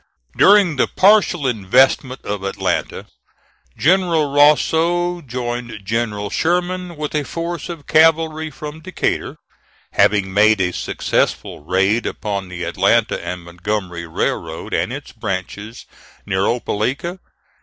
[0.35, 3.05] During the partial investment of Atlanta,
[3.77, 9.37] General Rousseau joined General Sherman with a force of cavalry from Decatur,
[9.91, 15.85] having made a successful raid upon the Atlanta and Montgomery Railroad, and its branches
[16.25, 17.19] near Opelika.